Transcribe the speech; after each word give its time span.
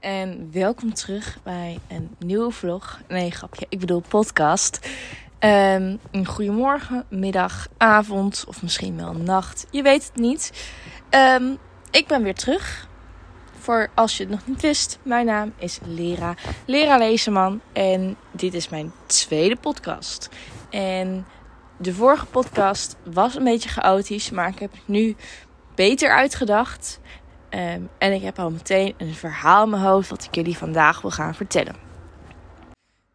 En 0.00 0.48
welkom 0.52 0.94
terug 0.94 1.38
bij 1.42 1.78
een 1.88 2.16
nieuwe 2.18 2.50
vlog. 2.50 3.00
Nee, 3.08 3.30
grapje, 3.30 3.66
ik 3.68 3.78
bedoel 3.78 4.02
podcast. 4.08 4.88
Um, 5.40 5.98
een 6.10 6.26
goedemorgen, 6.26 7.04
middag, 7.08 7.68
avond 7.76 8.44
of 8.48 8.62
misschien 8.62 8.96
wel 8.96 9.12
nacht. 9.12 9.66
Je 9.70 9.82
weet 9.82 10.06
het 10.06 10.16
niet. 10.16 10.70
Um, 11.10 11.58
ik 11.90 12.06
ben 12.06 12.22
weer 12.22 12.34
terug. 12.34 12.88
Voor 13.58 13.90
als 13.94 14.16
je 14.16 14.22
het 14.22 14.32
nog 14.32 14.46
niet 14.46 14.60
wist, 14.60 14.98
mijn 15.02 15.26
naam 15.26 15.52
is 15.58 15.78
Lera. 15.84 16.34
Lera 16.66 16.96
Lezeman. 16.98 17.60
En 17.72 18.16
dit 18.30 18.54
is 18.54 18.68
mijn 18.68 18.92
tweede 19.06 19.56
podcast. 19.56 20.28
En 20.70 21.26
de 21.76 21.94
vorige 21.94 22.26
podcast 22.26 22.96
was 23.04 23.34
een 23.34 23.44
beetje 23.44 23.68
chaotisch, 23.68 24.30
maar 24.30 24.48
ik 24.48 24.58
heb 24.58 24.72
het 24.72 24.88
nu 24.88 25.16
beter 25.74 26.10
uitgedacht. 26.10 27.00
Um, 27.56 27.88
en 27.98 28.12
ik 28.12 28.22
heb 28.22 28.38
al 28.38 28.50
meteen 28.50 28.94
een 28.96 29.14
verhaal 29.14 29.64
in 29.64 29.70
mijn 29.70 29.82
hoofd 29.82 30.08
wat 30.08 30.24
ik 30.24 30.34
jullie 30.34 30.56
vandaag 30.56 31.00
wil 31.00 31.10
gaan 31.10 31.34
vertellen. 31.34 31.74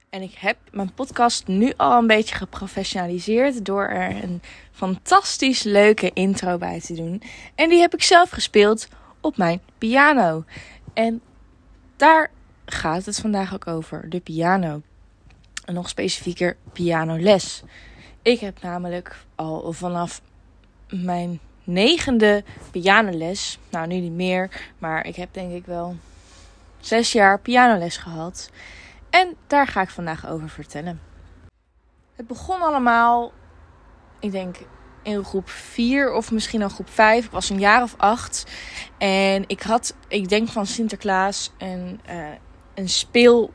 En 0.09 0.21
ik 0.21 0.33
heb 0.33 0.57
mijn 0.71 0.93
podcast 0.93 1.47
nu 1.47 1.73
al 1.77 1.97
een 1.97 2.07
beetje 2.07 2.35
geprofessionaliseerd 2.35 3.65
door 3.65 3.87
er 3.87 4.23
een 4.23 4.41
fantastisch 4.71 5.63
leuke 5.63 6.11
intro 6.13 6.57
bij 6.57 6.79
te 6.79 6.93
doen. 6.93 7.21
En 7.55 7.69
die 7.69 7.79
heb 7.79 7.93
ik 7.93 8.03
zelf 8.03 8.29
gespeeld 8.29 8.87
op 9.19 9.37
mijn 9.37 9.61
piano. 9.77 10.43
En 10.93 11.21
daar 11.95 12.31
gaat 12.65 13.05
het 13.05 13.19
vandaag 13.19 13.53
ook 13.53 13.67
over, 13.67 14.09
de 14.09 14.19
piano. 14.19 14.81
En 15.65 15.73
nog 15.73 15.89
specifieker 15.89 16.57
pianoles. 16.73 17.63
Ik 18.21 18.39
heb 18.39 18.61
namelijk 18.61 19.25
al 19.35 19.73
vanaf 19.73 20.21
mijn 20.89 21.39
negende 21.73 22.43
pianoles. 22.71 23.59
Nou, 23.69 23.87
nu 23.87 23.99
niet 23.99 24.11
meer, 24.11 24.71
maar 24.77 25.05
ik 25.05 25.15
heb 25.15 25.33
denk 25.33 25.51
ik 25.53 25.65
wel 25.65 25.95
zes 26.79 27.11
jaar 27.11 27.39
pianoles 27.39 27.97
gehad. 27.97 28.49
En 29.09 29.35
daar 29.47 29.67
ga 29.67 29.81
ik 29.81 29.89
vandaag 29.89 30.27
over 30.27 30.49
vertellen. 30.49 31.01
Het 32.15 32.27
begon 32.27 32.61
allemaal, 32.61 33.31
ik 34.19 34.31
denk 34.31 34.57
in 35.03 35.23
groep 35.23 35.49
4 35.49 36.13
of 36.13 36.31
misschien 36.31 36.63
al 36.63 36.69
groep 36.69 36.89
5. 36.89 37.25
Ik 37.25 37.31
was 37.31 37.49
een 37.49 37.59
jaar 37.59 37.83
of 37.83 37.93
acht. 37.97 38.51
En 38.97 39.43
ik 39.47 39.61
had, 39.61 39.95
ik 40.07 40.29
denk 40.29 40.49
van 40.49 40.65
Sinterklaas, 40.65 41.51
een, 41.57 41.99
uh, 42.09 42.27
een 42.73 42.89
speel 42.89 43.53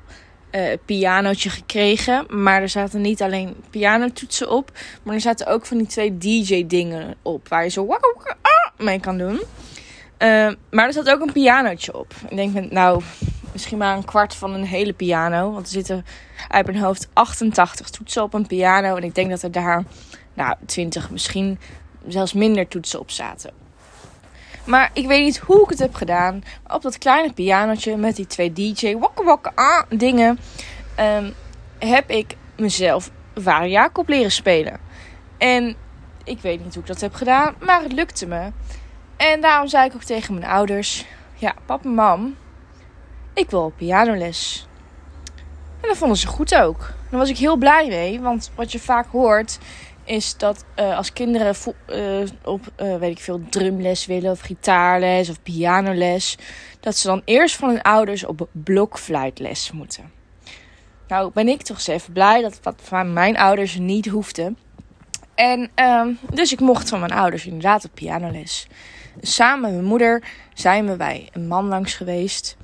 uh, 0.56 0.72
pianootje 0.84 1.50
gekregen. 1.50 2.42
Maar 2.42 2.62
er 2.62 2.68
zaten 2.68 3.00
niet 3.00 3.22
alleen 3.22 3.56
pianotoetsen 3.70 4.50
op. 4.50 4.70
Maar 5.02 5.14
er 5.14 5.20
zaten 5.20 5.46
ook 5.46 5.66
van 5.66 5.78
die 5.78 5.86
twee 5.86 6.18
DJ-dingen 6.18 7.14
op. 7.22 7.48
Waar 7.48 7.64
je 7.64 7.70
zo 7.70 7.86
wakka, 7.86 8.36
ah, 8.42 8.84
mee 8.84 9.00
kan 9.00 9.18
doen. 9.18 9.40
Uh, 10.18 10.52
maar 10.70 10.86
er 10.86 10.92
zat 10.92 11.10
ook 11.10 11.20
een 11.20 11.32
pianootje 11.32 11.98
op. 11.98 12.14
Ik 12.28 12.36
denk, 12.36 12.70
nou, 12.70 13.02
misschien 13.52 13.78
maar 13.78 13.96
een 13.96 14.04
kwart 14.04 14.34
van 14.34 14.54
een 14.54 14.64
hele 14.64 14.92
piano. 14.92 15.52
Want 15.52 15.66
er 15.66 15.72
zitten 15.72 16.04
uit 16.48 16.66
mijn 16.66 16.78
hoofd 16.78 17.08
88 17.12 17.90
toetsen 17.90 18.22
op 18.22 18.34
een 18.34 18.46
piano. 18.46 18.96
En 18.96 19.02
ik 19.02 19.14
denk 19.14 19.30
dat 19.30 19.42
er 19.42 19.52
daar, 19.52 19.84
nou, 20.34 20.54
20, 20.66 21.10
misschien 21.10 21.58
zelfs 22.08 22.32
minder 22.32 22.68
toetsen 22.68 23.00
op 23.00 23.10
zaten. 23.10 23.65
Maar 24.66 24.90
ik 24.92 25.06
weet 25.06 25.22
niet 25.22 25.38
hoe 25.38 25.62
ik 25.62 25.70
het 25.70 25.78
heb 25.78 25.94
gedaan. 25.94 26.42
Op 26.66 26.82
dat 26.82 26.98
kleine 26.98 27.32
pianotje 27.32 27.96
met 27.96 28.16
die 28.16 28.26
twee 28.26 28.52
DJ 28.52 28.96
wakka 29.24 29.52
ah, 29.54 29.82
dingen. 29.88 30.38
Um, 31.00 31.34
heb 31.78 32.10
ik 32.10 32.36
mezelf 32.56 33.10
Vader 33.34 33.68
Jacob 33.68 34.08
leren 34.08 34.32
spelen. 34.32 34.78
En 35.38 35.76
ik 36.24 36.40
weet 36.40 36.64
niet 36.64 36.74
hoe 36.74 36.82
ik 36.82 36.88
dat 36.88 37.00
heb 37.00 37.14
gedaan. 37.14 37.54
Maar 37.60 37.82
het 37.82 37.92
lukte 37.92 38.26
me. 38.26 38.50
En 39.16 39.40
daarom 39.40 39.68
zei 39.68 39.86
ik 39.86 39.94
ook 39.94 40.02
tegen 40.02 40.34
mijn 40.34 40.50
ouders. 40.50 41.04
Ja, 41.34 41.54
pap 41.66 41.84
en 41.84 41.94
mam. 41.94 42.36
Ik 43.34 43.50
wil 43.50 43.72
pianoles. 43.76 44.66
En 45.80 45.88
dat 45.88 45.96
vonden 45.96 46.16
ze 46.16 46.26
goed 46.26 46.54
ook. 46.54 46.78
Daar 47.10 47.20
was 47.20 47.28
ik 47.28 47.38
heel 47.38 47.56
blij 47.56 47.86
mee. 47.88 48.20
Want 48.20 48.50
wat 48.54 48.72
je 48.72 48.80
vaak 48.80 49.06
hoort 49.10 49.58
is 50.06 50.36
dat 50.36 50.64
uh, 50.76 50.96
als 50.96 51.12
kinderen 51.12 51.54
uh, 51.88 52.28
op, 52.44 52.60
uh, 52.82 52.96
weet 52.96 53.10
ik 53.10 53.18
veel, 53.18 53.40
drumles 53.50 54.06
willen 54.06 54.30
of 54.30 54.40
gitaarles 54.40 55.28
of 55.28 55.42
pianoles, 55.42 56.38
dat 56.80 56.96
ze 56.96 57.06
dan 57.06 57.22
eerst 57.24 57.56
van 57.56 57.68
hun 57.68 57.82
ouders 57.82 58.24
op 58.24 58.48
blokfluitles 58.52 59.72
moeten. 59.72 60.12
Nou 61.08 61.30
ben 61.34 61.48
ik 61.48 61.62
toch 61.62 61.76
eens 61.76 61.86
even 61.86 62.12
blij 62.12 62.42
dat 62.42 62.58
dat 62.62 62.74
van 62.82 63.12
mijn 63.12 63.36
ouders 63.36 63.78
niet 63.78 64.06
hoefde. 64.06 64.54
En 65.34 65.70
um, 65.74 66.18
dus 66.32 66.52
ik 66.52 66.60
mocht 66.60 66.88
van 66.88 67.00
mijn 67.00 67.12
ouders 67.12 67.46
inderdaad 67.46 67.84
op 67.84 67.90
pianoles. 67.94 68.66
Samen 69.20 69.60
met 69.60 69.72
mijn 69.72 69.84
moeder 69.84 70.22
zijn 70.54 70.86
we 70.86 70.96
bij 70.96 71.28
een 71.32 71.48
man 71.48 71.68
langs 71.68 71.94
geweest. 71.94 72.56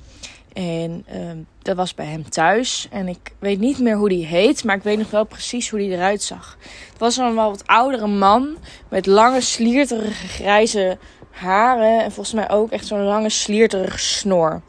En 0.53 1.05
uh, 1.13 1.31
dat 1.63 1.75
was 1.75 1.93
bij 1.93 2.05
hem 2.05 2.29
thuis. 2.29 2.87
En 2.91 3.07
ik 3.07 3.33
weet 3.39 3.59
niet 3.59 3.79
meer 3.79 3.95
hoe 3.95 4.09
die 4.09 4.25
heet, 4.25 4.63
maar 4.63 4.75
ik 4.75 4.83
weet 4.83 4.97
nog 4.97 5.09
wel 5.09 5.23
precies 5.23 5.69
hoe 5.69 5.79
die 5.79 5.91
eruit 5.91 6.21
zag. 6.21 6.57
Het 6.91 6.99
was 6.99 7.17
een 7.17 7.35
wel 7.35 7.49
wat 7.49 7.67
oudere 7.67 8.07
man 8.07 8.57
met 8.89 9.05
lange, 9.05 9.41
slierterige 9.41 10.27
grijze 10.27 10.97
haren. 11.31 12.03
En 12.03 12.11
volgens 12.11 12.35
mij 12.35 12.49
ook 12.49 12.71
echt 12.71 12.87
zo'n 12.87 13.03
lange, 13.03 13.29
slierterige 13.29 13.99
snor. 13.99 14.61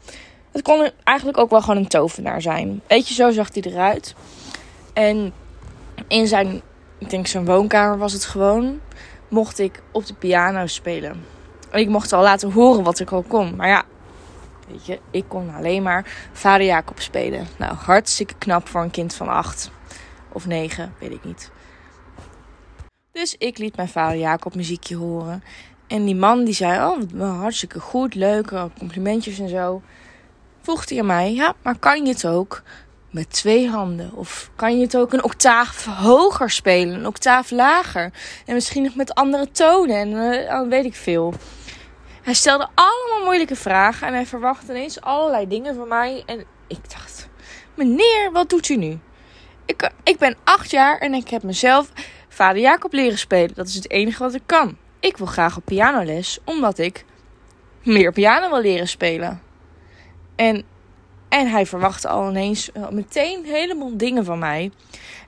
Het 0.51 0.61
kon 0.61 0.89
eigenlijk 1.03 1.37
ook 1.37 1.49
wel 1.49 1.61
gewoon 1.61 1.77
een 1.77 1.87
tovenaar 1.87 2.41
zijn. 2.41 2.81
Weet 2.87 3.07
je, 3.07 3.13
zo 3.13 3.31
zag 3.31 3.53
hij 3.53 3.63
eruit. 3.63 4.15
En 4.93 5.33
in 6.07 6.27
zijn, 6.27 6.61
ik 6.97 7.09
denk 7.09 7.27
zijn 7.27 7.45
woonkamer 7.45 7.97
was 7.97 8.13
het 8.13 8.25
gewoon, 8.25 8.79
mocht 9.27 9.59
ik 9.59 9.81
op 9.91 10.05
de 10.05 10.13
piano 10.13 10.67
spelen. 10.67 11.25
En 11.69 11.79
ik 11.79 11.89
mocht 11.89 12.13
al 12.13 12.21
laten 12.21 12.51
horen 12.51 12.83
wat 12.83 12.99
ik 12.99 13.11
al 13.11 13.23
kon. 13.27 13.55
Maar 13.55 13.67
ja, 13.67 13.83
Weet 14.67 14.85
je, 14.85 14.99
ik 15.11 15.25
kon 15.27 15.55
alleen 15.55 15.83
maar 15.83 16.29
Vader 16.31 16.65
Jacob 16.65 16.99
spelen. 16.99 17.47
Nou, 17.57 17.73
hartstikke 17.73 18.35
knap 18.37 18.67
voor 18.67 18.81
een 18.81 18.91
kind 18.91 19.13
van 19.13 19.27
acht 19.27 19.71
of 20.31 20.45
negen, 20.45 20.93
weet 20.99 21.11
ik 21.11 21.23
niet. 21.23 21.51
Dus 23.11 23.35
ik 23.37 23.57
liet 23.57 23.75
mijn 23.75 23.89
vader 23.89 24.17
Jacob 24.17 24.55
muziekje 24.55 24.95
horen. 24.95 25.43
En 25.87 26.05
die 26.05 26.15
man 26.15 26.43
die 26.43 26.53
zei, 26.53 26.91
oh, 26.91 27.39
hartstikke 27.39 27.79
goed, 27.79 28.15
leuk, 28.15 28.53
complimentjes 28.77 29.39
en 29.39 29.49
zo. 29.49 29.81
Vroeg 30.61 30.89
hij 30.89 30.99
aan 30.99 31.05
mij, 31.05 31.33
ja, 31.33 31.53
maar 31.61 31.77
kan 31.77 32.05
je 32.05 32.11
het 32.11 32.27
ook 32.27 32.61
met 33.09 33.31
twee 33.31 33.69
handen? 33.69 34.11
Of 34.13 34.51
kan 34.55 34.77
je 34.77 34.83
het 34.85 34.97
ook 34.97 35.13
een 35.13 35.23
octaaf 35.23 35.85
hoger 35.85 36.49
spelen, 36.49 36.95
een 36.95 37.07
octaaf 37.07 37.51
lager? 37.51 38.11
En 38.45 38.53
misschien 38.53 38.83
nog 38.83 38.95
met 38.95 39.13
andere 39.13 39.51
tonen 39.51 39.95
en 39.95 40.09
uh, 40.11 40.69
weet 40.69 40.85
ik 40.85 40.95
veel. 40.95 41.33
Hij 42.25 42.33
stelde 42.33 42.67
allemaal 42.75 43.23
moeilijke 43.23 43.55
vragen 43.55 44.07
en 44.07 44.13
hij 44.13 44.25
verwachtte 44.25 44.71
ineens 44.71 45.01
allerlei 45.01 45.47
dingen 45.47 45.75
van 45.75 45.87
mij. 45.87 46.23
En 46.25 46.45
ik 46.67 46.89
dacht, 46.89 47.29
meneer, 47.73 48.29
wat 48.31 48.49
doet 48.49 48.69
u 48.69 48.75
nu? 48.75 48.99
Ik, 49.65 49.91
ik 50.03 50.17
ben 50.17 50.35
acht 50.43 50.71
jaar 50.71 50.97
en 50.97 51.13
ik 51.13 51.29
heb 51.29 51.43
mezelf 51.43 51.91
vader 52.27 52.61
Jacob 52.61 52.93
leren 52.93 53.17
spelen. 53.17 53.55
Dat 53.55 53.67
is 53.67 53.75
het 53.75 53.89
enige 53.89 54.23
wat 54.23 54.33
ik 54.33 54.41
kan. 54.45 54.77
Ik 54.99 55.17
wil 55.17 55.25
graag 55.25 55.57
op 55.57 55.65
pianoles, 55.65 56.39
omdat 56.45 56.77
ik 56.77 57.05
meer 57.83 58.11
piano 58.11 58.49
wil 58.49 58.61
leren 58.61 58.87
spelen. 58.87 59.41
En, 60.35 60.63
en 61.29 61.47
hij 61.47 61.65
verwachtte 61.65 62.07
al 62.07 62.29
ineens 62.29 62.71
eh, 62.71 62.89
meteen 62.89 63.45
helemaal 63.45 63.97
dingen 63.97 64.25
van 64.25 64.39
mij. 64.39 64.71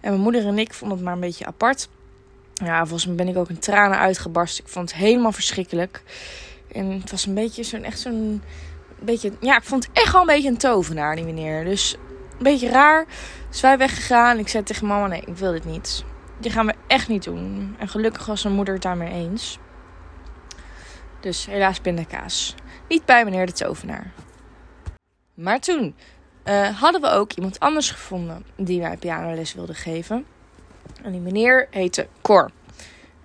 En 0.02 0.10
mijn 0.10 0.22
moeder 0.22 0.46
en 0.46 0.60
ik 0.60 0.74
vonden 0.74 0.98
het 0.98 1.06
maar 1.06 1.16
een 1.16 1.20
beetje 1.20 1.46
apart. 1.46 1.90
Ja, 2.54 2.80
volgens 2.80 3.06
mij 3.06 3.16
ben 3.16 3.28
ik 3.28 3.38
ook 3.38 3.50
in 3.50 3.60
tranen 3.60 3.98
uitgebarst. 3.98 4.60
Ik 4.60 4.68
vond 4.68 4.92
het 4.92 5.00
helemaal 5.00 5.32
verschrikkelijk. 5.32 6.04
En 6.72 6.92
het 6.92 7.12
was 7.12 7.26
een 7.26 7.34
beetje 7.34 7.64
zo'n, 7.64 7.84
echt 7.84 8.00
zo'n, 8.00 8.42
beetje, 9.00 9.32
ja, 9.40 9.58
ik 9.58 9.64
vond 9.64 9.88
het 9.88 9.94
echt 9.94 10.12
wel 10.12 10.22
een 10.22 10.28
beetje 10.28 10.50
een 10.50 10.58
tovenaar, 10.58 11.16
die 11.16 11.26
meneer. 11.26 11.64
Dus 11.64 11.96
een 12.32 12.44
beetje 12.44 12.70
raar. 12.70 13.06
Dus 13.50 13.62
wij 13.62 13.78
weggegaan. 13.78 14.40
Ik 14.40 14.48
zei 14.48 14.64
tegen 14.64 14.88
mama, 14.88 15.08
nee, 15.08 15.22
ik 15.26 15.36
wil 15.36 15.52
dit 15.52 15.66
niet. 15.66 16.04
Die 16.40 16.52
gaan 16.52 16.66
we 16.66 16.74
echt 16.88 17.08
niet 17.08 17.24
doen. 17.24 17.76
En 17.80 17.88
gelukkig 17.88 18.26
was 18.26 18.44
mijn 18.44 18.56
moeder 18.56 18.74
het 18.74 18.84
daarmee 18.84 19.14
eens. 19.14 19.60
Dus 21.20 21.46
helaas 21.46 21.80
pindakaas. 21.80 22.56
Niet 22.88 23.06
bij 23.06 23.26
meneer 23.26 23.46
de 23.46 23.52
tovenaar. 23.52 24.12
Maar 25.34 25.60
toen 25.60 25.96
uh, 26.46 26.82
hadden 26.82 27.02
we 27.02 27.10
ook 27.10 27.34
iemand 27.34 27.60
anders 27.60 27.92
gevonden 27.92 28.46
die 28.56 28.80
mij 28.80 28.98
pianoles 28.98 29.54
wilde 29.54 29.74
geven. 29.74 30.26
En 31.04 31.12
die 31.12 31.22
meneer 31.22 31.68
heette 31.72 32.08
Cor. 32.22 32.52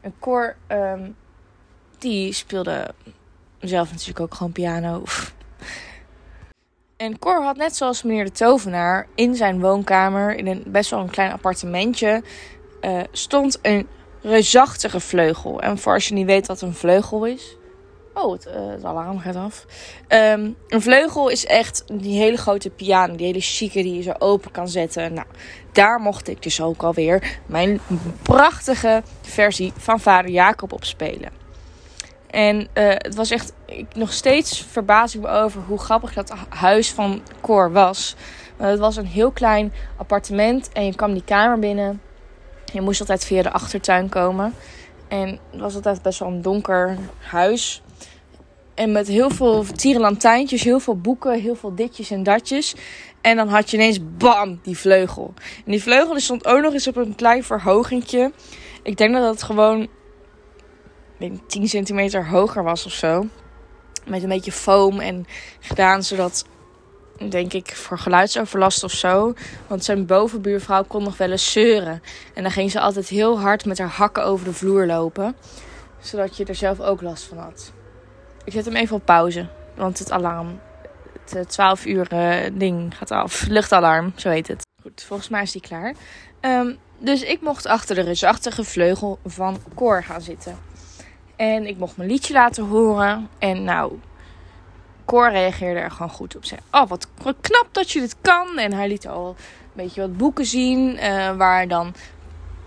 En 0.00 0.14
Cor, 0.18 0.56
um, 0.68 1.16
die 1.98 2.32
speelde 2.32 2.94
zelf 3.62 3.90
natuurlijk 3.90 4.20
ook 4.20 4.34
gewoon 4.34 4.52
piano. 4.52 5.02
En 6.96 7.18
Cor 7.18 7.42
had 7.42 7.56
net 7.56 7.76
zoals 7.76 8.02
meneer 8.02 8.24
de 8.24 8.30
tovenaar 8.30 9.06
in 9.14 9.34
zijn 9.34 9.60
woonkamer, 9.60 10.34
in 10.34 10.46
een 10.46 10.62
best 10.66 10.90
wel 10.90 11.00
een 11.00 11.10
klein 11.10 11.32
appartementje, 11.32 12.22
uh, 12.80 13.00
stond 13.12 13.58
een 13.62 13.86
reusachtige 14.22 15.00
vleugel. 15.00 15.60
En 15.60 15.78
voor 15.78 15.92
als 15.92 16.08
je 16.08 16.14
niet 16.14 16.26
weet 16.26 16.46
wat 16.46 16.60
een 16.60 16.74
vleugel 16.74 17.26
is. 17.26 17.56
Oh, 18.14 18.32
het, 18.32 18.44
het 18.44 18.84
alarm 18.84 19.18
gaat 19.18 19.36
af. 19.36 19.66
Um, 20.08 20.56
een 20.68 20.82
vleugel 20.82 21.28
is 21.28 21.46
echt 21.46 21.84
die 21.92 22.18
hele 22.18 22.36
grote 22.36 22.70
piano, 22.70 23.16
die 23.16 23.26
hele 23.26 23.40
chique 23.40 23.82
die 23.82 23.94
je 23.94 24.02
zo 24.02 24.12
open 24.18 24.50
kan 24.50 24.68
zetten. 24.68 25.12
Nou, 25.12 25.26
daar 25.72 26.00
mocht 26.00 26.28
ik 26.28 26.42
dus 26.42 26.60
ook 26.60 26.82
alweer 26.82 27.40
mijn 27.46 27.80
prachtige 28.22 29.02
versie 29.22 29.72
van 29.76 30.00
vader 30.00 30.30
Jacob 30.30 30.72
op 30.72 30.84
spelen. 30.84 31.41
En 32.32 32.60
uh, 32.60 32.66
het 32.88 33.14
was 33.14 33.30
echt, 33.30 33.52
ik, 33.66 33.86
nog 33.94 34.12
steeds 34.12 34.66
verbaas 34.70 35.14
ik 35.14 35.20
me 35.20 35.28
over 35.28 35.62
hoe 35.66 35.78
grappig 35.78 36.14
dat 36.14 36.32
huis 36.48 36.90
van 36.90 37.22
Cor 37.40 37.72
was. 37.72 38.16
Het 38.56 38.78
was 38.78 38.96
een 38.96 39.06
heel 39.06 39.30
klein 39.30 39.72
appartement 39.96 40.72
en 40.72 40.84
je 40.84 40.94
kwam 40.94 41.12
die 41.12 41.24
kamer 41.24 41.58
binnen. 41.58 42.00
Je 42.72 42.80
moest 42.80 43.00
altijd 43.00 43.24
via 43.24 43.42
de 43.42 43.52
achtertuin 43.52 44.08
komen. 44.08 44.54
En 45.08 45.38
het 45.50 45.60
was 45.60 45.74
altijd 45.74 46.02
best 46.02 46.18
wel 46.18 46.28
een 46.28 46.42
donker 46.42 46.96
huis. 47.18 47.82
En 48.74 48.92
met 48.92 49.08
heel 49.08 49.30
veel 49.30 49.64
tierenlantijntjes, 49.64 50.62
heel 50.62 50.80
veel 50.80 50.96
boeken, 50.96 51.40
heel 51.40 51.54
veel 51.54 51.74
ditjes 51.74 52.10
en 52.10 52.22
datjes. 52.22 52.74
En 53.20 53.36
dan 53.36 53.48
had 53.48 53.70
je 53.70 53.76
ineens 53.76 53.98
bam, 54.16 54.60
die 54.62 54.78
vleugel. 54.78 55.34
En 55.36 55.70
die 55.70 55.82
vleugel 55.82 56.20
stond 56.20 56.46
ook 56.46 56.60
nog 56.60 56.72
eens 56.72 56.88
op 56.88 56.96
een 56.96 57.14
klein 57.14 57.44
verhogingje. 57.44 58.32
Ik 58.82 58.96
denk 58.96 59.14
dat 59.14 59.30
het 59.30 59.42
gewoon 59.42 59.88
weet 61.30 61.48
10 61.48 61.68
centimeter 61.68 62.28
hoger 62.28 62.62
was 62.62 62.86
of 62.86 62.92
zo. 62.92 63.26
Met 64.06 64.22
een 64.22 64.28
beetje 64.28 64.52
foam 64.52 65.00
en 65.00 65.26
gedaan 65.60 66.02
zodat, 66.02 66.44
denk 67.28 67.52
ik, 67.52 67.76
voor 67.76 67.98
geluidsoverlast 67.98 68.84
of 68.84 68.92
zo. 68.92 69.34
Want 69.66 69.84
zijn 69.84 70.06
bovenbuurvrouw 70.06 70.84
kon 70.84 71.02
nog 71.02 71.16
wel 71.16 71.30
eens 71.30 71.52
zeuren. 71.52 72.02
En 72.34 72.42
dan 72.42 72.52
ging 72.52 72.70
ze 72.70 72.80
altijd 72.80 73.08
heel 73.08 73.40
hard 73.40 73.64
met 73.64 73.78
haar 73.78 73.88
hakken 73.88 74.24
over 74.24 74.44
de 74.44 74.52
vloer 74.52 74.86
lopen. 74.86 75.36
Zodat 76.00 76.36
je 76.36 76.44
er 76.44 76.54
zelf 76.54 76.80
ook 76.80 77.02
last 77.02 77.24
van 77.24 77.38
had. 77.38 77.72
Ik 78.44 78.52
zet 78.52 78.64
hem 78.64 78.76
even 78.76 78.96
op 78.96 79.04
pauze. 79.04 79.46
Want 79.74 79.98
het 79.98 80.10
alarm, 80.10 80.60
het 81.30 81.48
12 81.48 81.86
uur 81.86 82.12
uh, 82.12 82.50
ding 82.52 82.96
gaat 82.96 83.10
af. 83.10 83.46
Luchtalarm, 83.56 84.12
zo 84.16 84.28
heet 84.28 84.48
het. 84.48 84.62
Goed, 84.82 85.02
volgens 85.06 85.28
mij 85.28 85.42
is 85.42 85.52
die 85.52 85.60
klaar. 85.60 85.94
Um, 86.40 86.78
dus 86.98 87.22
ik 87.22 87.40
mocht 87.40 87.66
achter 87.66 87.94
de 87.94 88.00
reusachtige 88.00 88.64
vleugel 88.64 89.18
van 89.24 89.58
Cor 89.74 90.04
gaan 90.04 90.20
zitten. 90.20 90.58
En 91.42 91.66
ik 91.66 91.78
mocht 91.78 91.96
mijn 91.96 92.08
liedje 92.08 92.32
laten 92.32 92.64
horen. 92.64 93.28
En 93.38 93.64
nou, 93.64 93.98
Cor 95.04 95.30
reageerde 95.30 95.80
er 95.80 95.90
gewoon 95.90 96.10
goed 96.10 96.36
op. 96.36 96.44
Zei, 96.44 96.60
oh 96.70 96.88
wat, 96.88 97.08
knap 97.40 97.66
dat 97.72 97.90
je 97.90 98.00
dit 98.00 98.16
kan. 98.20 98.58
En 98.58 98.72
hij 98.72 98.88
liet 98.88 99.08
al 99.08 99.28
een 99.28 99.34
beetje 99.72 100.00
wat 100.00 100.16
boeken 100.16 100.46
zien. 100.46 100.96
Uh, 100.96 101.36
waar 101.36 101.68
dan, 101.68 101.94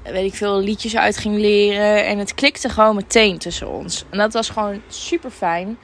weet 0.03 0.31
ik 0.31 0.35
veel, 0.35 0.59
liedjes 0.59 0.97
uit 0.97 1.17
ging 1.17 1.37
leren. 1.37 2.05
En 2.05 2.17
het 2.17 2.33
klikte 2.33 2.69
gewoon 2.69 2.95
meteen 2.95 3.37
tussen 3.37 3.69
ons. 3.69 4.05
En 4.09 4.17
dat 4.17 4.33
was 4.33 4.49
gewoon 4.49 4.81
super 4.87 5.29
fijn. 5.31 5.77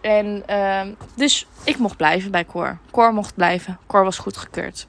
En 0.00 0.42
uh, 0.50 0.82
dus 1.14 1.46
ik 1.64 1.78
mocht 1.78 1.96
blijven 1.96 2.30
bij 2.30 2.44
Cor. 2.44 2.78
Cor 2.90 3.14
mocht 3.14 3.34
blijven. 3.34 3.78
Cor 3.86 4.04
was 4.04 4.18
goedgekeurd. 4.18 4.86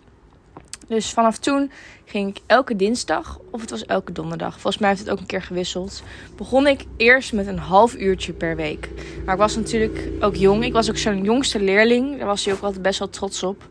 Dus 0.89 1.13
vanaf 1.13 1.37
toen 1.37 1.71
ging 2.05 2.29
ik 2.29 2.41
elke 2.45 2.75
dinsdag, 2.75 3.39
of 3.51 3.61
het 3.61 3.69
was 3.69 3.85
elke 3.85 4.11
donderdag, 4.11 4.53
volgens 4.53 4.77
mij 4.77 4.89
heeft 4.89 5.01
het 5.01 5.09
ook 5.09 5.19
een 5.19 5.25
keer 5.25 5.41
gewisseld. 5.41 6.03
Begon 6.35 6.67
ik 6.67 6.85
eerst 6.97 7.33
met 7.33 7.47
een 7.47 7.57
half 7.57 7.95
uurtje 7.95 8.33
per 8.33 8.55
week. 8.55 8.89
Maar 9.25 9.33
ik 9.33 9.39
was 9.39 9.55
natuurlijk 9.55 10.09
ook 10.19 10.35
jong. 10.35 10.63
Ik 10.63 10.73
was 10.73 10.89
ook 10.89 10.97
zo'n 10.97 11.23
jongste 11.23 11.59
leerling. 11.59 12.17
Daar 12.17 12.27
was 12.27 12.45
hij 12.45 12.53
ook 12.53 12.61
altijd 12.61 12.81
best 12.81 12.99
wel 12.99 13.09
trots 13.09 13.43
op. 13.43 13.67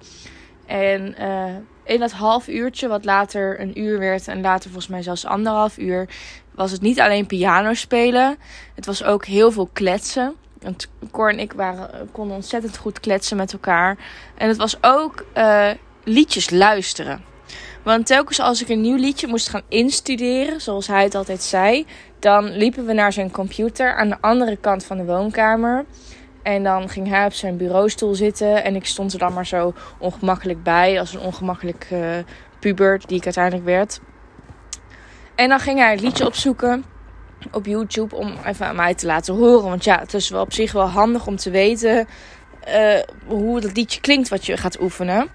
En 0.67 1.15
uh, 1.21 1.45
in 1.85 2.01
dat 2.01 2.13
half 2.13 2.49
uurtje, 2.49 2.89
wat 2.89 3.05
later 3.05 3.61
een 3.61 3.81
uur 3.81 3.99
werd 3.99 4.29
en 4.29 4.41
later 4.41 4.71
volgens 4.71 4.89
mij 4.89 5.03
zelfs 5.03 5.27
anderhalf 5.27 5.79
uur, 5.79 6.09
was 6.55 6.71
het 6.71 6.81
niet 6.81 7.01
alleen 7.01 7.27
piano 7.27 7.75
spelen. 7.75 8.37
Het 8.75 8.87
was 8.87 9.05
ook 9.05 9.25
heel 9.25 9.51
veel 9.51 9.69
kletsen. 9.73 10.35
Want 10.59 10.89
Cor 11.11 11.31
en 11.31 11.39
ik 11.39 11.53
waren, 11.53 12.09
konden 12.13 12.37
ontzettend 12.37 12.77
goed 12.77 13.01
kletsen 13.01 13.37
met 13.37 13.53
elkaar. 13.53 13.99
En 14.35 14.49
het 14.49 14.57
was 14.57 14.77
ook 14.81 15.25
uh, 15.37 15.71
liedjes 16.09 16.51
luisteren. 16.51 17.25
Want 17.83 18.07
telkens 18.07 18.41
als 18.41 18.63
ik 18.63 18.69
een 18.69 18.81
nieuw 18.81 18.97
liedje 18.97 19.27
moest 19.27 19.49
gaan 19.49 19.63
instuderen, 19.69 20.61
zoals 20.61 20.87
hij 20.87 21.03
het 21.03 21.15
altijd 21.15 21.43
zei, 21.43 21.87
dan 22.19 22.57
liepen 22.57 22.87
we 22.87 22.93
naar 22.93 23.13
zijn 23.13 23.31
computer 23.31 23.97
aan 23.97 24.09
de 24.09 24.17
andere 24.21 24.57
kant 24.57 24.85
van 24.85 24.97
de 24.97 25.05
woonkamer. 25.05 25.85
En 26.43 26.63
dan 26.63 26.89
ging 26.89 27.09
hij 27.09 27.25
op 27.25 27.33
zijn 27.33 27.57
bureaustoel 27.57 28.15
zitten 28.15 28.65
en 28.65 28.75
ik 28.75 28.87
stond 28.87 29.13
er 29.13 29.19
dan 29.19 29.33
maar 29.33 29.47
zo 29.47 29.75
ongemakkelijk 29.99 30.63
bij, 30.63 31.01
als 31.01 31.15
een 31.15 31.21
ongemakkelijk 31.21 31.89
uh, 31.93 32.09
puber 32.61 33.01
die 33.07 33.17
ik 33.17 33.25
uiteindelijk 33.25 33.65
werd. 33.65 34.01
En 35.35 35.49
dan 35.49 35.61
ging 35.61 35.79
hij 35.79 35.91
het 35.91 36.01
liedje 36.01 36.27
opzoeken 36.27 36.85
op 37.53 37.67
YouTube 37.67 38.17
om 38.17 38.35
even 38.45 38.67
aan 38.67 38.77
mij 38.77 38.95
te 38.95 39.07
laten 39.07 39.35
horen. 39.35 39.69
Want 39.69 39.85
ja, 39.85 39.99
het 39.99 40.15
is 40.15 40.29
wel 40.29 40.41
op 40.41 40.53
zich 40.53 40.73
wel 40.73 40.89
handig 40.89 41.27
om 41.27 41.37
te 41.37 41.51
weten 41.51 42.07
uh, 42.69 42.99
hoe 43.27 43.61
dat 43.61 43.77
liedje 43.77 44.01
klinkt 44.01 44.29
wat 44.29 44.47
je 44.47 44.57
gaat 44.57 44.81
oefenen. 44.81 45.29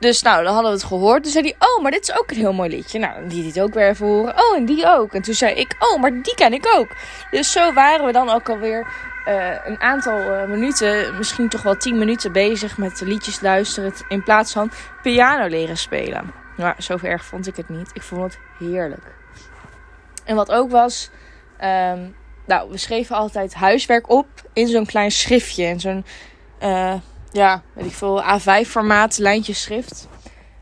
Dus 0.00 0.22
nou, 0.22 0.44
dan 0.44 0.52
hadden 0.52 0.72
we 0.72 0.78
het 0.78 0.86
gehoord. 0.86 1.22
Toen 1.22 1.32
zei 1.32 1.44
hij, 1.44 1.68
oh, 1.68 1.82
maar 1.82 1.90
dit 1.90 2.02
is 2.02 2.18
ook 2.18 2.30
een 2.30 2.36
heel 2.36 2.52
mooi 2.52 2.70
liedje. 2.70 2.98
Nou, 2.98 3.26
die 3.26 3.44
liet 3.44 3.60
ook 3.60 3.74
weer 3.74 3.88
even 3.88 4.06
horen. 4.06 4.34
Oh, 4.34 4.56
en 4.56 4.64
die 4.64 4.86
ook. 4.86 5.12
En 5.12 5.22
toen 5.22 5.34
zei 5.34 5.54
ik, 5.54 5.74
oh, 5.78 6.00
maar 6.00 6.22
die 6.22 6.34
ken 6.34 6.52
ik 6.52 6.74
ook. 6.76 6.88
Dus 7.30 7.52
zo 7.52 7.72
waren 7.72 8.06
we 8.06 8.12
dan 8.12 8.30
ook 8.30 8.48
alweer 8.48 8.86
uh, 9.28 9.54
een 9.64 9.80
aantal 9.80 10.18
uh, 10.18 10.44
minuten, 10.44 11.16
misschien 11.16 11.48
toch 11.48 11.62
wel 11.62 11.76
tien 11.76 11.98
minuten 11.98 12.32
bezig 12.32 12.78
met 12.78 13.00
liedjes 13.00 13.40
luisteren. 13.40 13.92
In 14.08 14.22
plaats 14.22 14.52
van 14.52 14.70
piano 15.02 15.46
leren 15.46 15.76
spelen. 15.76 16.32
Maar 16.56 16.76
zo 16.78 16.98
erg 17.02 17.24
vond 17.24 17.46
ik 17.46 17.56
het 17.56 17.68
niet. 17.68 17.90
Ik 17.92 18.02
vond 18.02 18.22
het 18.22 18.38
heerlijk. 18.58 19.14
En 20.24 20.36
wat 20.36 20.52
ook 20.52 20.70
was, 20.70 21.10
um, 21.60 22.16
nou, 22.46 22.70
we 22.70 22.78
schreven 22.78 23.16
altijd 23.16 23.54
huiswerk 23.54 24.10
op 24.10 24.26
in 24.52 24.68
zo'n 24.68 24.86
klein 24.86 25.10
schriftje. 25.10 25.64
In 25.64 25.80
zo'n... 25.80 26.04
Uh, 26.62 26.94
ja, 27.32 27.62
weet 27.72 27.86
ik 27.86 27.92
veel, 27.92 28.22
A5-formaat, 28.22 29.18
lijntjes 29.18 29.62
schrift. 29.62 30.08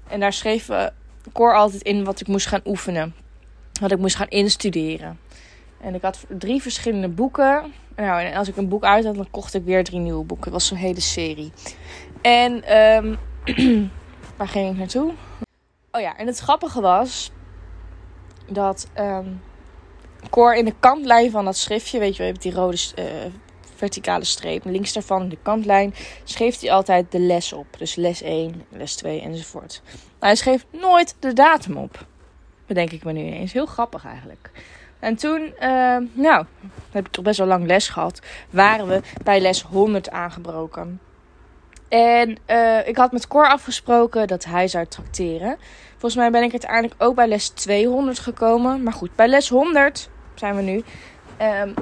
En 0.09 0.20
daar 0.20 0.32
schreef 0.32 0.69
uh, 0.69 0.87
Cor 1.32 1.56
altijd 1.56 1.82
in 1.82 2.05
wat 2.05 2.20
ik 2.20 2.26
moest 2.26 2.47
gaan 2.47 2.61
oefenen. 2.65 3.15
Wat 3.81 3.91
ik 3.91 3.99
moest 3.99 4.17
gaan 4.17 4.29
instuderen. 4.29 5.19
En 5.81 5.94
ik 5.94 6.03
had 6.03 6.25
drie 6.29 6.62
verschillende 6.62 7.09
boeken. 7.09 7.73
Nou, 7.97 8.23
en 8.23 8.35
als 8.35 8.49
ik 8.49 8.56
een 8.56 8.69
boek 8.69 8.85
uit 8.85 9.05
had, 9.05 9.15
dan 9.15 9.31
kocht 9.31 9.55
ik 9.55 9.65
weer 9.65 9.85
drie 9.85 9.99
nieuwe 9.99 10.25
boeken. 10.25 10.44
Het 10.44 10.53
was 10.53 10.67
zo'n 10.67 10.76
hele 10.76 11.00
serie. 11.00 11.53
En 12.23 12.76
um, 12.76 13.19
waar 14.37 14.49
ging 14.49 14.70
ik 14.70 14.76
naartoe? 14.76 15.12
Oh 15.91 16.00
ja, 16.00 16.17
en 16.17 16.26
het 16.26 16.38
grappige 16.38 16.81
was 16.81 17.31
dat 18.47 18.88
um, 18.99 19.41
Cor 20.31 20.56
in 20.56 20.65
de 20.65 20.75
kantlijn 20.81 21.31
van 21.31 21.44
dat 21.44 21.56
schriftje, 21.56 21.99
weet 21.99 22.12
je, 22.12 22.19
we 22.19 22.25
hebben 22.25 22.43
die 22.43 22.53
rode 22.53 22.79
uh, 22.99 23.05
verticale 23.79 24.25
streep. 24.25 24.65
Links 24.65 24.93
daarvan, 24.93 25.29
de 25.29 25.39
kantlijn, 25.43 25.95
schreef 26.25 26.61
hij 26.61 26.73
altijd 26.73 27.13
de 27.13 27.21
les 27.21 27.53
op. 27.53 27.67
Dus 27.79 27.95
les 27.95 28.23
1, 28.23 28.65
les 28.69 28.95
2 28.95 29.21
enzovoort. 29.21 29.83
Hij 30.19 30.35
schreef 30.35 30.67
nooit 30.71 31.17
de 31.19 31.33
datum 31.33 31.77
op. 31.77 32.07
Bedenk 32.67 32.91
ik 32.91 33.05
me 33.05 33.13
nu 33.13 33.21
eens. 33.21 33.53
Heel 33.53 33.67
grappig 33.67 34.05
eigenlijk. 34.05 34.51
En 34.99 35.17
toen, 35.17 35.41
uh, 35.41 35.97
nou, 36.13 36.45
heb 36.91 37.07
ik 37.07 37.13
toch 37.13 37.25
best 37.25 37.39
wel 37.39 37.47
lang 37.47 37.67
les 37.67 37.89
gehad. 37.89 38.20
Waren 38.51 38.89
we 38.89 39.01
bij 39.25 39.41
les 39.41 39.63
100 39.63 40.11
aangebroken. 40.11 41.01
En 41.89 42.39
uh, 42.47 42.89
ik 42.89 42.97
had 42.97 43.13
met 43.13 43.27
Cor 43.27 43.49
afgesproken 43.49 44.27
dat 44.27 44.44
hij 44.44 44.69
zou 44.69 44.87
tracteren. 44.87 45.58
Volgens 45.91 46.15
mij 46.15 46.31
ben 46.31 46.43
ik 46.43 46.51
uiteindelijk 46.51 46.94
ook 46.99 47.15
bij 47.15 47.29
les 47.29 47.49
200 47.49 48.19
gekomen. 48.19 48.82
Maar 48.82 48.93
goed, 48.93 49.17
bij 49.17 49.29
les 49.29 49.49
100 49.49 50.11
zijn 50.35 50.56
we 50.56 50.63
nu. 50.63 50.82
Um, 51.41 51.75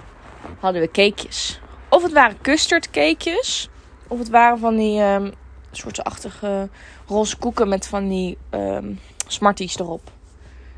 hadden 0.61 0.81
we 0.81 0.91
cakejes. 0.91 1.61
Of 1.89 2.03
het 2.03 2.13
waren 2.13 2.41
custardcakejes. 2.41 3.69
Of 4.09 4.19
het 4.19 4.29
waren 4.29 4.59
van 4.59 4.77
die 4.77 5.01
um, 5.01 5.33
soortachtige 5.71 6.69
roze 7.07 7.37
koeken 7.37 7.69
met 7.69 7.87
van 7.87 8.09
die 8.09 8.39
um, 8.51 9.01
smarties 9.27 9.79
erop. 9.79 10.11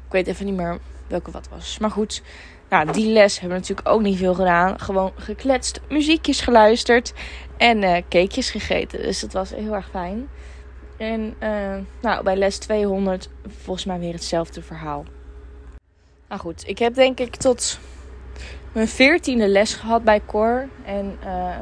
Ik 0.06 0.12
weet 0.12 0.26
even 0.26 0.46
niet 0.46 0.56
meer 0.56 0.78
welke 1.06 1.30
wat 1.30 1.48
was. 1.48 1.78
Maar 1.78 1.90
goed, 1.90 2.22
nou, 2.68 2.92
die 2.92 3.12
les 3.12 3.40
hebben 3.40 3.58
we 3.58 3.66
natuurlijk 3.66 3.88
ook 3.88 4.00
niet 4.02 4.18
veel 4.18 4.34
gedaan. 4.34 4.80
Gewoon 4.80 5.12
gekletst, 5.16 5.80
muziekjes 5.88 6.40
geluisterd 6.40 7.12
en 7.56 7.82
uh, 7.82 7.96
cakejes 8.08 8.50
gegeten. 8.50 9.02
Dus 9.02 9.20
dat 9.20 9.32
was 9.32 9.50
heel 9.50 9.74
erg 9.74 9.88
fijn. 9.90 10.28
En 10.96 11.34
uh, 11.42 11.76
nou, 12.00 12.22
bij 12.22 12.36
les 12.36 12.58
200 12.58 13.28
volgens 13.62 13.84
mij 13.84 13.98
weer 13.98 14.12
hetzelfde 14.12 14.62
verhaal. 14.62 15.04
Nou 16.28 16.40
goed, 16.40 16.68
ik 16.68 16.78
heb 16.78 16.94
denk 16.94 17.20
ik 17.20 17.36
tot 17.36 17.78
mijn 18.72 18.88
veertiende 18.88 19.48
les 19.48 19.74
gehad 19.74 20.04
bij 20.04 20.20
Cor. 20.26 20.68
En 20.84 21.18
uh, 21.24 21.56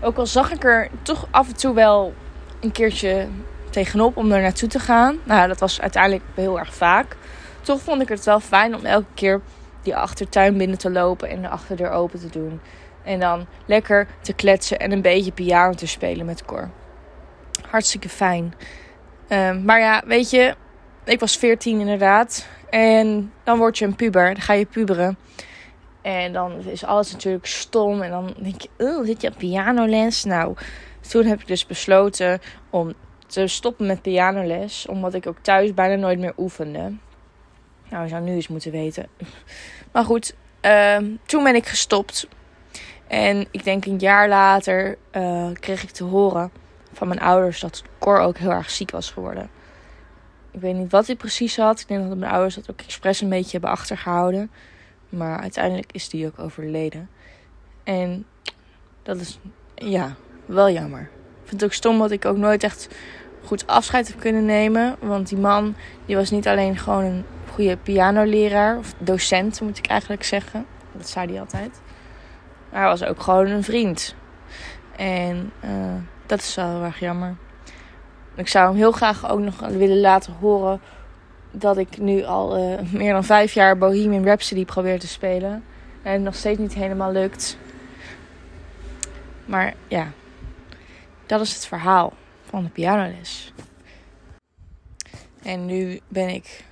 ook 0.00 0.16
al 0.16 0.26
zag 0.26 0.52
ik 0.52 0.64
er 0.64 0.88
toch 1.02 1.28
af 1.30 1.48
en 1.48 1.56
toe 1.56 1.74
wel 1.74 2.14
een 2.60 2.72
keertje 2.72 3.28
tegenop 3.70 4.16
om 4.16 4.32
er 4.32 4.40
naartoe 4.40 4.68
te 4.68 4.78
gaan. 4.78 5.18
Nou, 5.24 5.48
dat 5.48 5.58
was 5.58 5.80
uiteindelijk 5.80 6.24
heel 6.34 6.58
erg 6.58 6.74
vaak. 6.74 7.16
Toch 7.60 7.80
vond 7.80 8.02
ik 8.02 8.08
het 8.08 8.24
wel 8.24 8.40
fijn 8.40 8.74
om 8.74 8.84
elke 8.84 9.14
keer 9.14 9.40
die 9.82 9.96
achtertuin 9.96 10.56
binnen 10.56 10.78
te 10.78 10.90
lopen 10.90 11.28
en 11.28 11.42
de 11.42 11.48
achterdeur 11.48 11.90
open 11.90 12.18
te 12.18 12.28
doen. 12.28 12.60
En 13.04 13.20
dan 13.20 13.46
lekker 13.66 14.06
te 14.20 14.32
kletsen 14.32 14.78
en 14.78 14.92
een 14.92 15.02
beetje 15.02 15.32
piano 15.32 15.72
te 15.72 15.86
spelen 15.86 16.26
met 16.26 16.44
Cor. 16.44 16.70
Hartstikke 17.70 18.08
fijn. 18.08 18.54
Um, 19.28 19.64
maar 19.64 19.80
ja, 19.80 20.02
weet 20.06 20.30
je, 20.30 20.54
ik 21.04 21.20
was 21.20 21.36
14 21.36 21.80
inderdaad. 21.80 22.46
En 22.70 23.32
dan 23.44 23.58
word 23.58 23.78
je 23.78 23.84
een 23.84 23.96
puber. 23.96 24.24
Dan 24.24 24.42
ga 24.42 24.52
je 24.52 24.66
puberen. 24.66 25.18
En 26.08 26.32
dan 26.32 26.60
is 26.60 26.84
alles 26.84 27.12
natuurlijk 27.12 27.46
stom. 27.46 28.02
En 28.02 28.10
dan 28.10 28.34
denk 28.38 28.60
je, 28.60 28.68
oh, 28.78 29.06
zit 29.06 29.22
je 29.22 29.28
op 29.28 29.36
pianoles? 29.36 30.24
Nou, 30.24 30.56
toen 31.08 31.24
heb 31.24 31.40
ik 31.40 31.46
dus 31.46 31.66
besloten 31.66 32.40
om 32.70 32.92
te 33.26 33.46
stoppen 33.46 33.86
met 33.86 34.02
pianoles. 34.02 34.86
Omdat 34.86 35.14
ik 35.14 35.26
ook 35.26 35.38
thuis 35.42 35.74
bijna 35.74 35.94
nooit 35.94 36.18
meer 36.18 36.32
oefende. 36.36 36.92
Nou, 37.90 38.02
je 38.02 38.08
zou 38.08 38.22
nu 38.22 38.32
eens 38.32 38.48
moeten 38.48 38.70
weten. 38.70 39.06
Maar 39.92 40.04
goed, 40.04 40.34
uh, 40.62 40.96
toen 41.26 41.44
ben 41.44 41.54
ik 41.54 41.66
gestopt. 41.66 42.28
En 43.06 43.46
ik 43.50 43.64
denk 43.64 43.84
een 43.84 43.98
jaar 43.98 44.28
later 44.28 44.98
uh, 45.12 45.50
kreeg 45.52 45.82
ik 45.82 45.90
te 45.90 46.04
horen 46.04 46.50
van 46.92 47.08
mijn 47.08 47.20
ouders 47.20 47.60
dat 47.60 47.82
Cor 47.98 48.18
ook 48.18 48.38
heel 48.38 48.50
erg 48.50 48.70
ziek 48.70 48.90
was 48.90 49.10
geworden. 49.10 49.50
Ik 50.50 50.60
weet 50.60 50.74
niet 50.74 50.90
wat 50.90 51.06
hij 51.06 51.16
precies 51.16 51.56
had. 51.56 51.80
Ik 51.80 51.88
denk 51.88 52.08
dat 52.08 52.18
mijn 52.18 52.32
ouders 52.32 52.54
dat 52.54 52.70
ook 52.70 52.80
expres 52.80 53.20
een 53.20 53.28
beetje 53.28 53.50
hebben 53.50 53.70
achtergehouden. 53.70 54.50
Maar 55.08 55.40
uiteindelijk 55.40 55.92
is 55.92 56.08
die 56.08 56.26
ook 56.26 56.38
overleden. 56.38 57.10
En 57.84 58.26
dat 59.02 59.20
is, 59.20 59.38
ja, 59.74 60.14
wel 60.46 60.70
jammer. 60.70 61.00
Ik 61.00 61.48
vind 61.48 61.60
het 61.60 61.64
ook 61.64 61.76
stom 61.76 61.98
dat 61.98 62.10
ik 62.10 62.24
ook 62.24 62.36
nooit 62.36 62.62
echt 62.62 62.88
goed 63.44 63.66
afscheid 63.66 64.08
heb 64.08 64.20
kunnen 64.20 64.44
nemen. 64.44 64.96
Want 65.00 65.28
die 65.28 65.38
man, 65.38 65.74
die 66.06 66.16
was 66.16 66.30
niet 66.30 66.48
alleen 66.48 66.76
gewoon 66.76 67.04
een 67.04 67.24
goede 67.52 67.76
pianoleraar. 67.76 68.78
Of 68.78 68.94
docent, 68.98 69.60
moet 69.60 69.78
ik 69.78 69.86
eigenlijk 69.86 70.24
zeggen. 70.24 70.66
Dat 70.92 71.08
zei 71.08 71.30
hij 71.30 71.40
altijd. 71.40 71.80
Maar 72.70 72.80
hij 72.80 72.88
was 72.88 73.04
ook 73.04 73.20
gewoon 73.20 73.46
een 73.46 73.64
vriend. 73.64 74.14
En 74.96 75.52
uh, 75.64 75.70
dat 76.26 76.38
is 76.38 76.54
wel 76.54 76.68
heel 76.68 76.82
erg 76.84 76.98
jammer. 76.98 77.36
Ik 78.34 78.48
zou 78.48 78.66
hem 78.68 78.76
heel 78.76 78.92
graag 78.92 79.30
ook 79.30 79.40
nog 79.40 79.58
willen 79.58 80.00
laten 80.00 80.32
horen 80.32 80.80
dat 81.50 81.76
ik 81.76 81.98
nu 81.98 82.22
al 82.24 82.58
uh, 82.58 82.80
meer 82.92 83.12
dan 83.12 83.24
vijf 83.24 83.52
jaar 83.52 83.78
Bohemian 83.78 84.24
Rhapsody 84.24 84.64
probeer 84.64 84.98
te 84.98 85.08
spelen. 85.08 85.64
En 86.02 86.12
het 86.12 86.22
nog 86.22 86.34
steeds 86.34 86.58
niet 86.58 86.74
helemaal 86.74 87.12
lukt. 87.12 87.58
Maar 89.44 89.74
ja, 89.88 90.12
dat 91.26 91.40
is 91.40 91.54
het 91.54 91.66
verhaal 91.66 92.12
van 92.42 92.62
de 92.62 92.70
pianoles. 92.70 93.52
En 95.42 95.66
nu 95.66 96.00
ben 96.08 96.28
ik 96.28 96.64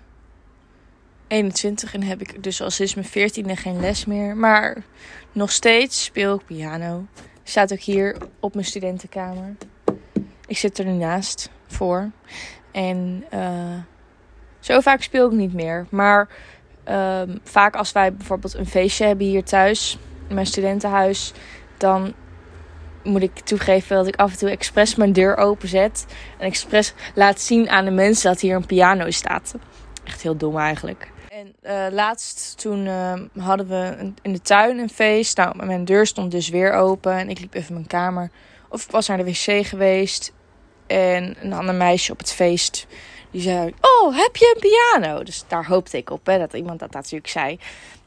21 1.26 1.94
en 1.94 2.02
heb 2.02 2.20
ik 2.20 2.42
dus 2.42 2.62
al 2.62 2.70
sinds 2.70 2.94
mijn 2.94 3.08
14e 3.08 3.60
geen 3.60 3.80
les 3.80 4.04
meer. 4.04 4.36
Maar 4.36 4.84
nog 5.32 5.52
steeds 5.52 6.04
speel 6.04 6.34
ik 6.34 6.46
piano. 6.46 7.06
Staat 7.42 7.72
ook 7.72 7.80
hier 7.80 8.16
op 8.40 8.54
mijn 8.54 8.66
studentenkamer. 8.66 9.56
Ik 10.46 10.56
zit 10.56 10.78
er 10.78 10.84
nu 10.84 10.92
naast 10.92 11.50
voor. 11.66 12.10
En 12.72 13.24
uh, 13.34 13.78
zo 14.66 14.80
vaak 14.80 15.02
speel 15.02 15.26
ik 15.26 15.32
niet 15.32 15.52
meer. 15.52 15.86
Maar 15.90 16.28
uh, 16.88 17.22
vaak 17.42 17.76
als 17.76 17.92
wij 17.92 18.14
bijvoorbeeld 18.14 18.54
een 18.54 18.66
feestje 18.66 19.06
hebben 19.06 19.26
hier 19.26 19.44
thuis, 19.44 19.98
in 20.28 20.34
mijn 20.34 20.46
studentenhuis, 20.46 21.32
dan 21.76 22.14
moet 23.02 23.22
ik 23.22 23.38
toegeven 23.38 23.96
dat 23.96 24.06
ik 24.06 24.16
af 24.16 24.32
en 24.32 24.38
toe 24.38 24.50
expres 24.50 24.94
mijn 24.94 25.12
deur 25.12 25.36
openzet. 25.36 26.06
En 26.38 26.46
expres 26.46 26.94
laat 27.14 27.40
zien 27.40 27.68
aan 27.70 27.84
de 27.84 27.90
mensen 27.90 28.30
dat 28.30 28.40
hier 28.40 28.56
een 28.56 28.66
piano 28.66 29.10
staat. 29.10 29.54
Echt 30.04 30.22
heel 30.22 30.36
dom 30.36 30.58
eigenlijk. 30.58 31.10
En 31.28 31.54
uh, 31.62 31.86
laatst 31.90 32.58
toen 32.58 32.86
uh, 32.86 33.12
hadden 33.38 33.68
we 33.68 34.12
in 34.22 34.32
de 34.32 34.40
tuin 34.40 34.78
een 34.78 34.90
feest. 34.90 35.36
Nou, 35.36 35.66
mijn 35.66 35.84
deur 35.84 36.06
stond 36.06 36.30
dus 36.30 36.48
weer 36.48 36.72
open. 36.72 37.12
En 37.12 37.28
ik 37.28 37.40
liep 37.40 37.54
even 37.54 37.74
mijn 37.74 37.86
kamer. 37.86 38.30
Of 38.68 38.84
ik 38.84 38.90
was 38.90 39.08
naar 39.08 39.16
de 39.16 39.24
wc 39.24 39.66
geweest. 39.66 40.32
En 40.86 41.36
een 41.40 41.52
ander 41.52 41.74
meisje 41.74 42.12
op 42.12 42.18
het 42.18 42.32
feest. 42.32 42.86
Die 43.30 43.40
zei: 43.40 43.74
Oh, 43.80 44.16
heb 44.16 44.36
je 44.36 44.52
een 44.54 44.70
piano? 44.70 45.22
Dus 45.22 45.44
daar 45.48 45.66
hoopte 45.66 45.96
ik 45.96 46.10
op, 46.10 46.26
hè, 46.26 46.38
dat 46.38 46.52
iemand 46.52 46.80
dat 46.80 46.90
natuurlijk 46.92 47.30
zei. 47.30 47.58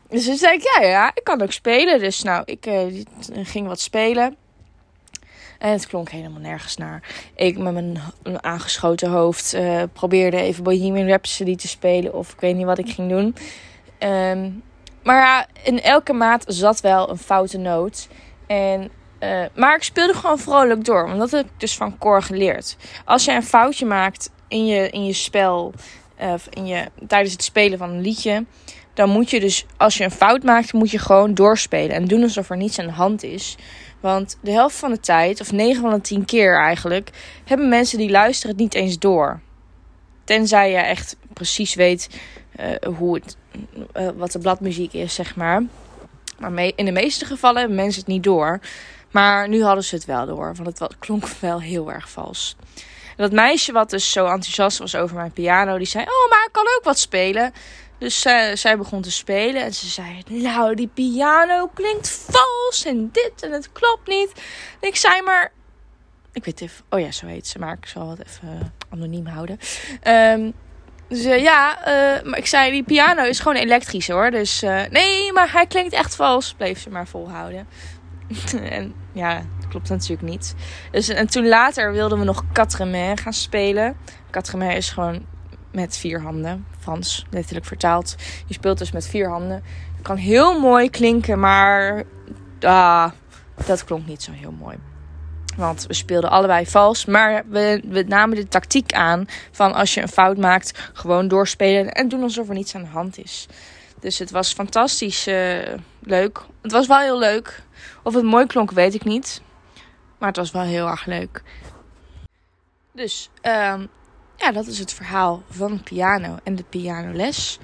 Dus 0.10 0.26
toen 0.26 0.36
zei 0.36 0.54
ik: 0.54 0.62
Ja, 0.76 0.88
ja, 0.88 1.12
ik 1.14 1.24
kan 1.24 1.42
ook 1.42 1.52
spelen. 1.52 2.00
Dus 2.00 2.24
nou, 2.24 2.42
ik 2.46 2.66
uh, 2.66 3.04
ging 3.44 3.68
wat 3.68 3.80
spelen. 3.80 4.36
En 5.60 5.72
het 5.72 5.88
klonk 5.88 6.10
helemaal 6.10 6.40
nergens 6.40 6.78
naar. 6.78 7.04
Ik 7.36 7.58
met 7.58 7.74
mijn 7.74 8.00
aangeschoten 8.42 9.10
hoofd 9.10 9.54
uh, 9.54 9.84
probeerde 9.94 10.38
even 10.38 10.64
Bohemian 10.64 11.08
Rhapsody 11.08 11.56
te 11.56 11.68
spelen. 11.68 12.14
Of 12.14 12.34
ik 12.34 12.40
weet 12.40 12.56
niet 12.56 12.66
wat 12.66 12.78
ik 12.78 12.90
ging 12.90 13.10
doen. 13.10 13.36
Um, 14.10 14.64
maar 15.04 15.22
ja, 15.22 15.48
in 15.64 15.82
elke 15.82 16.14
maat 16.14 16.44
zat 16.48 16.82
wel 16.82 17.10
een 17.10 17.18
foute 17.18 17.58
noot. 17.58 18.08
En, 18.48 18.92
uh, 19.20 19.46
maar 19.56 19.76
ik 19.76 19.84
speelde 19.84 20.14
gewoon 20.14 20.40
vrolijk 20.40 20.86
door. 20.86 21.08
Want 21.08 21.20
dat 21.20 21.32
heb 21.32 21.46
ik 21.46 21.52
dus 21.58 21.76
van 21.76 21.98
Cor 21.98 22.22
geleerd. 22.22 22.78
Als 23.06 23.26
je 23.26 23.32
een 23.32 23.44
foutje 23.44 23.86
maakt 23.86 24.32
in 24.48 24.66
je, 24.66 24.90
in 24.90 25.06
je 25.06 25.14
spel... 25.14 25.74
Of 26.22 26.48
in 26.50 26.66
je, 26.66 26.86
tijdens 27.08 27.32
het 27.32 27.44
spelen 27.44 27.78
van 27.78 27.90
een 27.90 28.02
liedje 28.02 28.46
dan 29.00 29.10
moet 29.10 29.30
je 29.30 29.40
dus, 29.40 29.66
als 29.78 29.98
je 29.98 30.04
een 30.04 30.12
fout 30.12 30.44
maakt, 30.44 30.74
moet 30.74 30.92
je 30.92 31.00
gewoon 31.00 31.34
doorspelen. 31.34 31.96
En 31.96 32.06
doen 32.06 32.24
alsof 32.24 32.50
er 32.50 32.58
niets 32.58 32.80
aan 32.80 32.86
de 32.86 32.92
hand 32.92 33.24
is. 33.24 33.58
Want 34.00 34.38
de 34.42 34.52
helft 34.52 34.76
van 34.76 34.92
de 34.92 35.00
tijd, 35.00 35.42
of 35.42 35.52
9 35.52 35.82
van 35.82 35.92
de 35.92 36.02
10 36.02 36.26
keer 36.26 36.58
eigenlijk, 36.58 37.10
hebben 37.46 37.70
mensen 37.70 37.98
die 37.98 38.10
luisteren 38.10 38.52
het 38.52 38.62
niet 38.64 38.74
eens 38.74 39.00
door. 39.00 39.40
Tenzij 40.24 40.72
je 40.72 40.78
echt 40.78 41.18
precies 41.34 41.74
weet 41.74 42.10
uh, 42.60 42.96
hoe 42.98 43.16
het, 43.16 43.38
uh, 43.98 44.10
wat 44.16 44.32
de 44.32 44.40
bladmuziek 44.40 44.94
is, 44.94 45.14
zeg 45.14 45.36
maar. 45.36 45.64
Maar 46.40 46.72
in 46.76 46.86
de 46.86 46.92
meeste 46.92 47.26
gevallen 47.26 47.60
hebben 47.60 47.78
mensen 47.78 48.02
het 48.02 48.10
niet 48.10 48.24
door. 48.24 48.60
Maar 49.12 49.48
nu 49.48 49.64
hadden 49.64 49.84
ze 49.84 49.96
het 49.96 50.06
wel 50.06 50.26
door, 50.26 50.56
want 50.56 50.80
het 50.80 50.98
klonk 51.00 51.28
wel 51.40 51.62
heel 51.62 51.92
erg 51.92 52.10
vals. 52.10 52.56
En 53.10 53.26
dat 53.26 53.32
meisje 53.32 53.72
wat 53.72 53.90
dus 53.90 54.12
zo 54.12 54.26
enthousiast 54.26 54.78
was 54.78 54.96
over 54.96 55.16
mijn 55.16 55.32
piano, 55.32 55.78
die 55.78 55.88
zei: 55.88 56.04
Oh, 56.04 56.30
maar 56.30 56.44
ik 56.46 56.52
kan 56.52 56.66
ook 56.78 56.84
wat 56.84 57.00
spelen. 57.00 57.54
Dus 57.98 58.22
zij, 58.54 58.78
begon 58.78 59.02
te 59.02 59.12
spelen 59.12 59.64
en 59.64 59.74
ze 59.74 59.88
zei: 59.88 60.24
Nou, 60.28 60.76
die 60.76 60.90
piano 60.94 61.70
klinkt 61.74 62.10
vals 62.10 62.86
en 62.86 63.10
dit 63.12 63.34
en 63.40 63.52
het 63.52 63.72
klopt 63.72 64.08
niet. 64.08 64.32
Ik 64.80 64.96
zei 64.96 65.22
maar. 65.22 65.52
Ik 66.34 66.46
weet 66.46 66.62
even. 66.62 66.86
Oh 66.90 67.00
ja, 67.00 67.12
zo 67.12 67.26
heet 67.26 67.48
ze, 67.48 67.60
maar 67.60 67.78
ik 67.82 67.86
zal 67.86 68.10
het 68.10 68.20
even 68.20 68.74
anoniem 68.90 69.26
houden. 69.26 69.60
Dus 71.10 71.26
uh, 71.26 71.42
ja, 71.42 71.80
uh, 71.80 72.24
maar 72.24 72.38
ik 72.38 72.46
zei: 72.46 72.72
Die 72.72 72.84
piano 72.84 73.24
is 73.24 73.40
gewoon 73.40 73.58
elektrisch 73.58 74.08
hoor. 74.08 74.32
Dus 74.32 74.64
uh, 74.64 74.82
nee, 74.90 75.34
maar 75.34 75.52
hij 75.52 75.68
klinkt 75.68 75.94
echt 75.94 76.16
vals. 76.16 76.54
Bleef 76.58 76.80
ze 76.80 76.90
maar 76.90 77.08
volhouden. 77.08 77.68
en 78.70 78.94
ja, 79.12 79.42
klopt 79.70 79.90
natuurlijk 79.90 80.30
niet. 80.30 80.56
Dus, 80.92 81.10
en 81.10 81.28
toen 81.28 81.48
later 81.48 81.92
wilden 81.92 82.20
we 82.20 82.26
nog 82.26 82.44
Quatre 82.52 83.14
gaan 83.16 83.34
spelen. 83.34 83.96
Quatre 84.30 84.76
is 84.76 84.90
gewoon 84.90 85.26
met 85.72 85.98
vier 85.98 86.22
handen. 86.22 86.66
Frans, 86.80 87.26
letterlijk 87.30 87.66
vertaald. 87.66 88.16
Je 88.46 88.54
speelt 88.54 88.78
dus 88.78 88.92
met 88.92 89.08
vier 89.08 89.30
handen. 89.30 89.64
Het 89.96 90.08
kan 90.08 90.16
heel 90.16 90.60
mooi 90.60 90.90
klinken, 90.90 91.40
maar 91.40 92.04
ah, 92.62 93.12
dat 93.66 93.84
klonk 93.84 94.08
niet 94.08 94.24
zo 94.24 94.32
heel 94.32 94.52
mooi. 94.52 94.78
Want 95.58 95.86
we 95.88 95.94
speelden 95.94 96.30
allebei 96.30 96.66
vals. 96.66 97.06
Maar 97.06 97.44
we, 97.50 97.82
we 97.88 98.04
namen 98.04 98.36
de 98.36 98.48
tactiek 98.48 98.94
aan 98.94 99.26
van 99.52 99.74
als 99.74 99.94
je 99.94 100.02
een 100.02 100.08
fout 100.08 100.38
maakt, 100.38 100.90
gewoon 100.94 101.28
doorspelen 101.28 101.92
en 101.94 102.08
doen 102.08 102.24
alsof 102.24 102.48
er 102.48 102.54
niets 102.54 102.76
aan 102.76 102.82
de 102.84 102.88
hand 102.88 103.18
is. 103.18 103.48
Dus 104.00 104.20
het 104.20 104.32
was 104.32 104.54
fantastisch 104.54 105.28
uh, 105.28 105.60
leuk. 106.00 106.40
Het 106.62 106.72
was 106.72 106.88
wel 106.88 107.00
heel 107.00 107.20
leuk. 107.20 107.64
Of 108.04 108.14
het 108.14 108.24
mooi 108.24 108.46
klonk, 108.46 108.72
weet 108.72 108.94
ik 108.94 109.04
niet. 109.04 109.42
Maar 110.18 110.28
het 110.28 110.38
was 110.38 110.52
wel 110.52 110.62
heel 110.62 110.88
erg 110.88 111.06
leuk. 111.06 111.44
Dus 112.92 113.30
um, 113.42 113.90
ja, 114.36 114.52
dat 114.52 114.68
is 114.68 114.80
het 114.80 114.94
verhaal 114.94 115.44
van 115.50 115.84
piano 115.84 116.38
en 116.44 116.56
de 116.56 116.64
pianoles. 116.64 117.60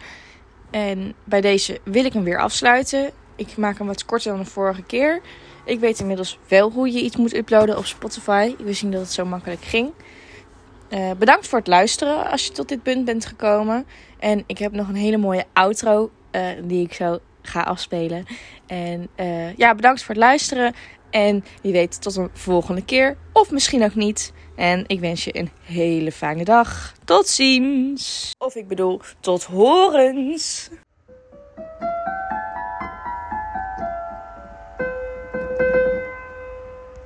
En 0.72 1.13
bij 1.24 1.42
deze 1.42 1.80
wil 1.84 2.06
ik 2.06 2.13
hem 2.13 2.24
weer 2.24 2.39
afsluiten. 2.39 3.12
Ik 3.36 3.58
maak 3.58 3.77
hem 3.77 3.88
wat 3.88 4.06
korter 4.06 4.32
dan 4.32 4.39
de 4.39 4.50
vorige 4.50 4.84
keer. 4.84 5.22
Ik 5.65 5.80
weet 5.80 6.00
inmiddels 6.00 6.39
wel 6.48 6.72
hoe 6.72 6.92
je 6.92 7.01
iets 7.01 7.15
moet 7.15 7.36
uploaden 7.36 7.77
op 7.77 7.86
Spotify. 7.86 8.54
Ik 8.58 8.65
wist 8.65 8.84
niet 8.84 8.92
dat 8.92 9.01
het 9.01 9.12
zo 9.12 9.25
makkelijk 9.25 9.63
ging. 9.63 9.92
Uh, 10.89 11.12
bedankt 11.18 11.48
voor 11.48 11.60
het 11.60 11.68
luisteren 11.68 12.32
als 12.32 12.46
je 12.46 12.51
tot 12.51 12.70
dit 12.70 12.84
punt 12.84 13.06
bent 13.06 13.25
gekomen. 13.25 13.86
En 14.20 14.44
ik 14.48 14.58
heb 14.58 14.72
nog 14.72 14.88
een 14.88 14.96
hele 14.96 15.18
mooie 15.18 15.46
outro 15.54 16.12
uh, 16.36 16.48
die 16.63 16.86
ik 16.86 16.94
zo 16.94 17.20
ga 17.42 17.62
afspelen. 17.62 18.25
En 18.68 19.10
uh, 19.18 19.56
ja, 19.56 19.75
bedankt 19.75 20.04
voor 20.04 20.15
het 20.15 20.24
luisteren. 20.24 20.74
En 21.10 21.44
wie 21.62 21.72
weet, 21.72 22.01
tot 22.01 22.15
een 22.15 22.30
volgende 22.34 22.86
keer. 22.86 23.18
Of 23.34 23.51
misschien 23.51 23.84
ook 23.84 23.96
niet. 23.96 24.34
En 24.56 24.84
ik 24.88 25.00
wens 25.00 25.24
je 25.24 25.38
een 25.38 25.50
hele 25.63 26.12
fijne 26.12 26.44
dag. 26.44 26.94
Tot 27.06 27.27
ziens. 27.27 28.32
Of 28.38 28.56
ik 28.56 28.68
bedoel, 28.68 29.01
tot 29.20 29.44
horens. 29.44 30.70